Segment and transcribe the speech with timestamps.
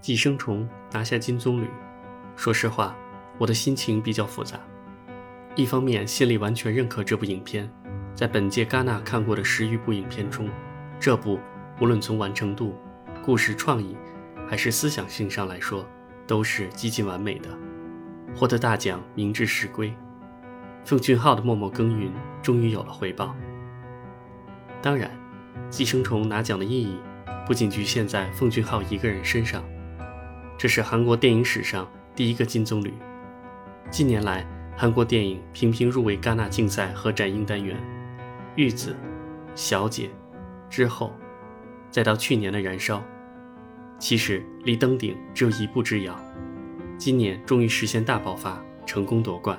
[0.00, 1.66] 寄生虫拿下金棕榈，
[2.34, 2.96] 说实话，
[3.36, 4.58] 我的心情比较复杂。
[5.54, 7.70] 一方面，心里完全认可这部影片，
[8.14, 10.48] 在本届戛纳看过的十余部影片中，
[10.98, 11.38] 这部
[11.80, 12.74] 无论从完成度、
[13.22, 13.94] 故事创意，
[14.48, 15.86] 还是思想性上来说，
[16.26, 17.50] 都是极近完美的，
[18.34, 19.92] 获得大奖名至实归。
[20.82, 22.10] 奉俊昊的默默耕耘
[22.40, 23.36] 终于有了回报。
[24.80, 25.10] 当然，
[25.68, 26.98] 寄生虫拿奖的意义
[27.46, 29.62] 不仅局限在奉俊昊一个人身上。
[30.60, 32.90] 这是韩国电影史上第一个金棕榈。
[33.90, 37.74] 近年来，韩国电影频频入围戛纳竞赛和展映单元，
[38.56, 38.90] 《玉子》
[39.54, 40.08] 《小姐》
[40.68, 41.14] 之后，
[41.90, 42.98] 再到去年的《燃烧》，
[43.98, 46.14] 其实离登顶只有一步之遥。
[46.98, 49.58] 今年终于实现大爆发，成功夺冠。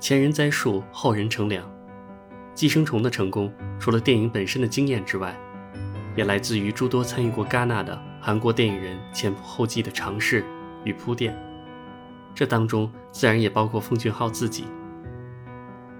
[0.00, 1.64] 前人栽树，后人乘凉。
[2.54, 5.32] 《寄生虫》的成功，除了电影本身的经验之外，
[6.16, 10.44] 也来自于诸多参与过戛纳的韩国电影人前仆后继的尝试
[10.84, 11.36] 与铺垫，
[12.34, 14.64] 这当中自然也包括奉俊昊自己。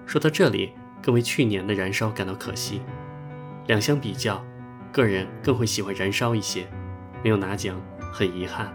[0.05, 2.81] 说到这里，更为去年的《燃烧》感到可惜。
[3.67, 4.43] 两相比较，
[4.91, 6.67] 个人更会喜欢《燃烧》一些，
[7.23, 7.79] 没有拿奖，
[8.11, 8.73] 很遗憾。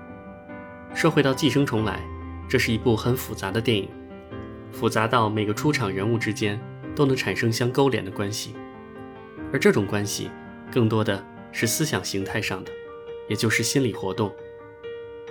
[0.95, 2.01] 说回到《寄生虫》来，
[2.49, 3.89] 这是一部很复杂的电影，
[4.73, 6.61] 复杂到每个出场人物之间
[6.95, 8.55] 都能产生相勾连的关系，
[9.53, 10.31] 而这种关系
[10.73, 11.25] 更多的。
[11.57, 12.73] 是思想形态上的，
[13.29, 14.35] 也就是心理活动，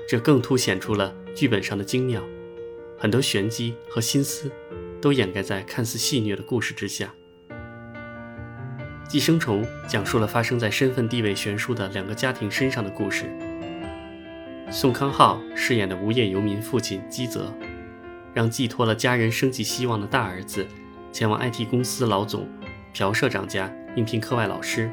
[0.07, 2.21] 这更凸显出了剧本上的精妙，
[2.97, 4.51] 很多玄机和心思
[5.01, 7.13] 都掩盖在看似戏谑的故事之下。
[9.07, 13.25] 寄生虫讲述了发生在身份地位悬殊的两个家庭身上的故事。
[14.71, 17.53] 宋康昊饰演的无业游民父亲基泽，
[18.33, 20.65] 让寄托了家人生计希望的大儿子
[21.11, 22.49] 前往 IT 公司老总
[22.91, 24.89] 朴社长家应聘课外老师。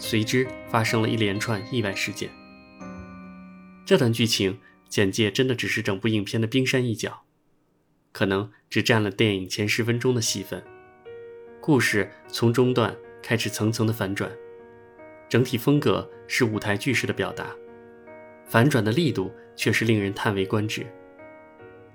[0.00, 2.28] 随之发生了一连串意外事件。
[3.84, 7.22] 这段剧情简介真的只是整部影片的冰山一角，
[8.10, 10.64] 可能只占了电影前十分钟的戏份。
[11.60, 14.30] 故事从中段开始层层的反转，
[15.28, 17.54] 整体风格是舞台剧式的表达，
[18.46, 20.86] 反转的力度却是令人叹为观止。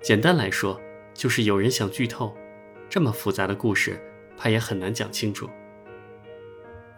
[0.00, 0.80] 简单来说，
[1.12, 2.36] 就是有人想剧透，
[2.88, 4.00] 这么复杂的故事，
[4.36, 5.50] 怕也很难讲清楚。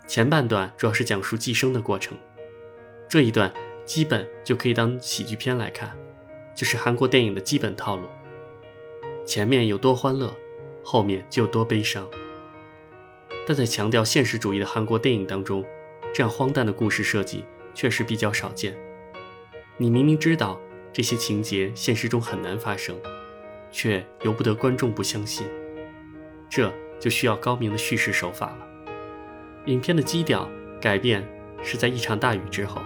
[0.08, 2.16] 前半段主要是讲述寄生的过程，
[3.10, 3.52] 这一段
[3.84, 5.94] 基本就可以当喜剧片来看，
[6.56, 8.08] 就是韩国电影的基本套路。
[9.26, 10.34] 前面有多欢乐，
[10.82, 12.08] 后面就有多悲伤。
[13.46, 15.62] 但在强调现实主义的韩国电影当中，
[16.14, 18.74] 这样荒诞的故事设计确实比较少见。
[19.76, 20.58] 你明明知道
[20.90, 22.98] 这些情节现实中很难发生，
[23.70, 25.46] 却由不得观众不相信，
[26.48, 28.67] 这就需要高明的叙事手法了。
[29.68, 30.48] 影片的基调
[30.80, 31.22] 改变
[31.62, 32.80] 是在一场大雨之后，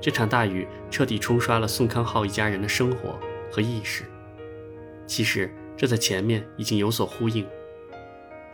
[0.00, 3.20] 这场大雨彻底冲刷了宋康昊一家人的生活
[3.52, 4.04] 和意识。
[5.06, 7.46] 其实这在前面已经有所呼应。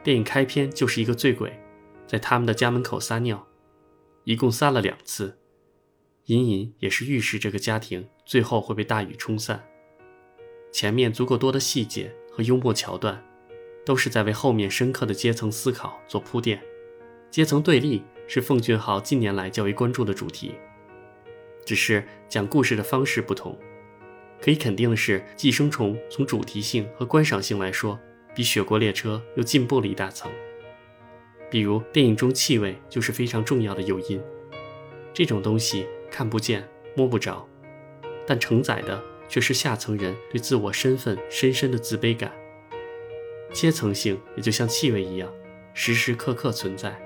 [0.02, 1.56] 电影开篇就是一个醉鬼，
[2.04, 3.47] 在他们的家门口撒尿，
[4.24, 5.38] 一共撒了两次，
[6.24, 9.64] 隐隐也是预示这个家庭最后会被大雨冲散。
[10.72, 13.24] 前面足够多的细节和幽默桥段，
[13.86, 16.60] 都是在为后面深刻的阶层思考做铺垫。
[17.30, 20.56] 阶层对立是奉俊昊近年来较为关注的主题，
[21.64, 23.56] 只是讲故事的方式不同。
[24.41, 27.98] 可以肯定的是，《寄生虫》从主题性和观赏性来说，
[28.34, 30.30] 比《雪国列车》又进步了一大层。
[31.50, 34.20] 比如，电影中气味就是非常重要的诱因，
[35.12, 36.66] 这种东西看不见、
[36.97, 37.47] 摸不着，
[38.26, 42.32] 但承载的却是下层人对自我身份深深的自卑感。
[43.52, 45.30] 阶层性也就像气味一样，
[45.74, 47.00] 时时刻刻存在。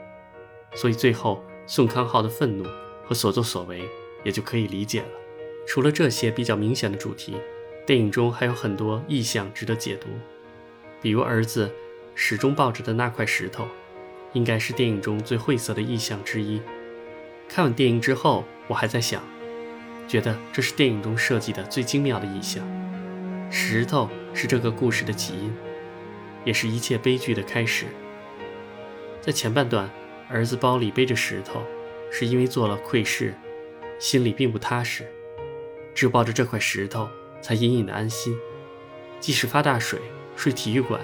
[0.75, 2.65] 所以最后，宋康昊的愤怒
[3.05, 3.89] 和所作所为
[4.25, 5.09] 也就可以理解了。
[5.67, 7.37] 除了这些比较明显的主题，
[7.87, 10.09] 电影中还有很多意象值得解读。
[11.01, 11.71] 比如儿子
[12.15, 13.67] 始终抱着的那块石头，
[14.33, 16.61] 应该是电影中最晦涩的意象之一。
[17.49, 19.23] 看完电影之后，我还在想，
[20.09, 22.63] 觉得这是电影中设计的最精妙的意象。
[23.51, 25.55] 石头是这个故事的起因，
[26.45, 27.87] 也是一切悲剧的开始。
[29.21, 29.89] 在前半段。
[30.35, 31.63] 儿子包里背着石头，
[32.11, 33.33] 是因为做了窥视，
[34.01, 35.07] 心里并不踏实，
[35.95, 37.09] 只抱着这块石头
[37.41, 38.37] 才隐隐的安心。
[39.21, 40.01] 即使发大水、
[40.35, 41.01] 睡体育馆，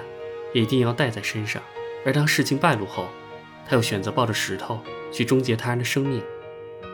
[0.53, 1.62] 也一定要带在身上。
[2.05, 3.06] 而当事情败露后，
[3.65, 4.82] 他又选择抱着石头
[5.12, 6.21] 去终结他人的生命，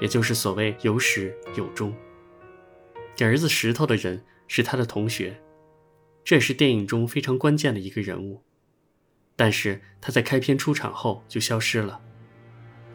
[0.02, 1.94] 也就是所谓有始有终。
[3.16, 5.40] 给儿子石头的人是他的同学，
[6.22, 8.42] 这也是电影中非常关键的一个人物。
[9.36, 12.02] 但是他在开篇出场后就消失了。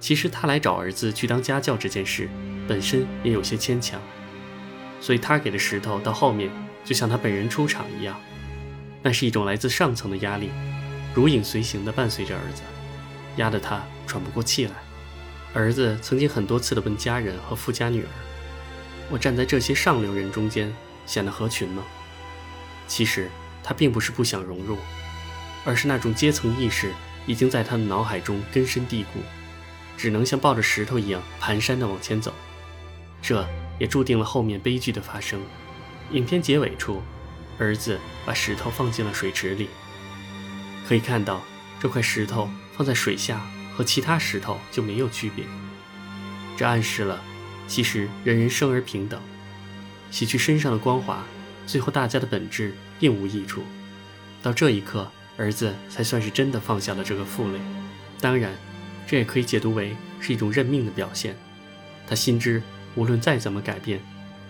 [0.01, 2.27] 其实他来找儿子去当家教这件事
[2.67, 4.01] 本身也有些牵强，
[4.99, 6.49] 所以他给的石头到后面
[6.83, 8.19] 就像他本人出场一样，
[9.03, 10.49] 那是一种来自上层的压力，
[11.13, 12.63] 如影随形地伴随着儿子，
[13.37, 14.73] 压得他喘不过气来。
[15.53, 18.07] 儿子曾经很多次地问家人和富家女儿
[19.11, 20.73] ：“我站在这些上流人中间，
[21.05, 21.83] 显得合群吗？”
[22.87, 23.29] 其实
[23.63, 24.77] 他并不是不想融入，
[25.63, 26.91] 而是那种阶层意识
[27.27, 29.19] 已经在他的脑海中根深蒂固。
[30.01, 32.33] 只能像抱着石头一样蹒跚地往前走，
[33.21, 33.47] 这
[33.79, 35.39] 也注定了后面悲剧的发生。
[36.09, 37.03] 影片结尾处，
[37.59, 39.69] 儿子把石头放进了水池里，
[40.87, 41.43] 可以看到
[41.79, 43.45] 这块石头放在水下
[43.75, 45.45] 和其他石头就没有区别。
[46.57, 47.21] 这暗示了，
[47.67, 49.21] 其实人人生而平等，
[50.09, 51.23] 洗去身上的光华，
[51.67, 53.61] 最后大家的本质并无益处。
[54.41, 57.59] 到这一刻，儿子才算是真的放下了这个负累。
[58.19, 58.51] 当然。
[59.07, 61.35] 这也可以解读为是一种认命的表现。
[62.07, 62.61] 他心知，
[62.95, 64.01] 无论再怎么改变，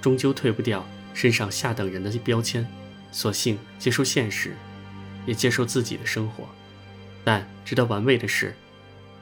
[0.01, 2.67] 终究退不掉身上下等人的标签，
[3.11, 4.55] 索性接受现实，
[5.25, 6.47] 也接受自己的生活。
[7.23, 8.55] 但值得玩味的是，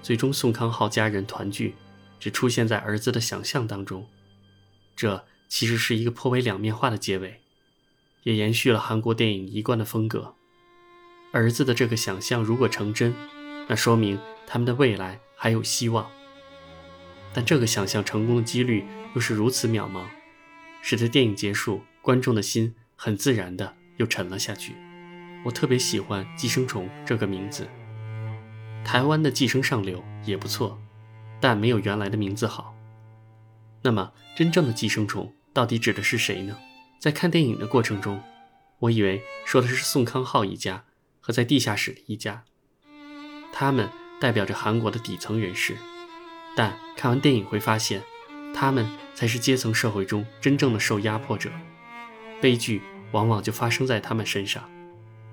[0.01, 1.75] 最终宋康昊家人团聚，
[2.19, 4.07] 只出现在儿子的想象当中。
[4.95, 7.41] 这其实是一个颇为两面化的结尾，
[8.23, 10.35] 也延续了韩国电影一贯的风格。
[11.31, 13.13] 儿子的这个想象如果成真，
[13.67, 14.17] 那说明
[14.51, 16.09] 他们的未来还有希望，
[17.31, 20.05] 但这个想象成功的几率又是如此渺茫，
[20.81, 24.75] 使得电影结束，观众的心很自然的又沉了下去。
[25.45, 27.69] 我特别喜欢《寄生虫》这个名字，
[28.83, 30.81] 台湾的《寄生上流》也不错，
[31.39, 32.75] 但没有原来的名字好。
[33.83, 36.57] 那么，真正的寄生虫到底指的是谁呢？
[36.99, 38.19] 在看电影的过程中，
[38.79, 40.85] 我以为说的是宋康昊一家
[41.21, 42.43] 和在地下室的一家。
[43.53, 43.89] 他们
[44.19, 45.77] 代表着韩国的底层人士，
[46.55, 48.01] 但看完电影会发现，
[48.53, 48.85] 他们
[49.15, 51.49] 才是阶层社会中真正的受压迫者，
[52.41, 52.81] 悲剧
[53.11, 54.69] 往往就发生在他们身上。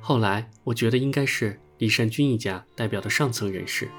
[0.01, 3.91] 后来我觉得应该是李善均一家代表的上层人士，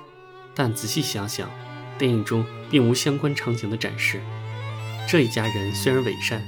[0.56, 1.50] 但仔细想想，
[1.98, 4.22] 电影中并无相关场景的展示。
[5.10, 6.42] 这一家人虽然伪善，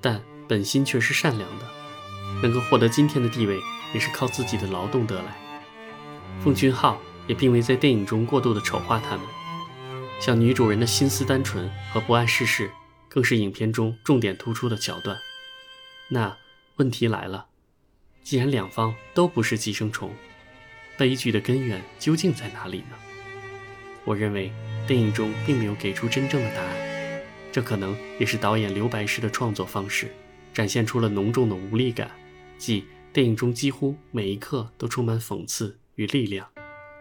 [0.00, 1.66] 但本心却是善良的，
[2.42, 3.58] 能够获得今天的地位，
[3.92, 5.36] 也是靠自己的劳动得来。
[6.42, 6.98] 奉俊昊。
[7.26, 9.26] 也并未在电影中过度的丑化他们，
[10.20, 12.70] 像女主人的心思单纯和不谙世事，
[13.08, 15.16] 更是影片中重点突出的桥段。
[16.08, 16.36] 那
[16.76, 17.46] 问题来了，
[18.22, 20.12] 既然两方都不是寄生虫，
[20.96, 22.96] 悲剧的根源究竟在哪里呢？
[24.04, 24.52] 我认为
[24.86, 30.12] 电影中并没有给出真正的答案，这可能也是导演留白式的创作方式，
[30.52, 32.10] 展现出了浓重的无力感，
[32.58, 36.51] 即电影中几乎每一刻都充满讽刺与力量。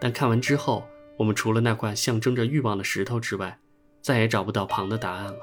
[0.02, 0.84] 但看完之后，
[1.16, 3.60] 我们除了那块象征着欲望的石头之外，
[4.02, 5.38] 再也找不到旁的答案了。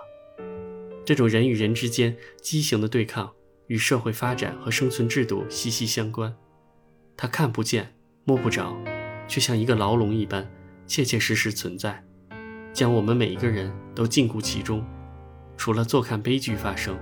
[1.05, 3.33] 这种人与人之间畸形的对抗，
[3.69, 6.35] 与社会发展和生存制度息息相关。
[7.17, 7.95] 它看不见、
[8.25, 8.77] 摸不着，
[9.29, 10.51] 却像一个牢笼一般，
[10.89, 12.05] 切切实实存在，
[12.73, 14.85] 将我们每一个人都禁锢其中。
[15.57, 16.99] 除了坐看悲剧发生，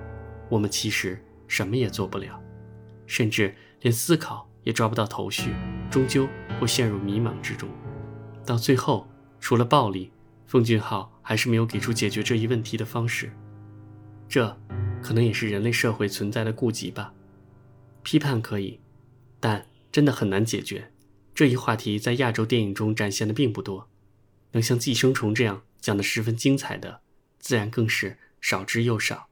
[0.50, 2.38] 我们其实什么也做不了，
[3.06, 5.54] 甚至连思考也抓不到头绪，
[5.90, 6.28] 终究。
[6.58, 7.68] 会陷入迷茫之中，
[8.44, 9.06] 到最后，
[9.40, 10.10] 除了暴力，
[10.46, 13.30] 奉俊昊还是没有给出解决这一问题的方式。
[14.28, 14.58] 这，
[15.02, 17.12] 可能也是人类社会存在的痼疾吧。
[18.02, 18.80] 批判可以，
[19.38, 20.92] 但真的很难解决。
[21.34, 23.88] 这一话题在亚洲电影中展现的并不多，
[24.52, 27.02] 能像《寄生虫》这样讲的十分精彩的，
[27.38, 29.28] 自然更是少之又少。